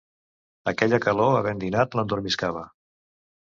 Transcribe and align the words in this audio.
Aquella 0.71 0.99
calor 1.05 1.37
havent 1.41 1.61
dinat 1.65 1.99
l'endormiscava. 2.01 2.65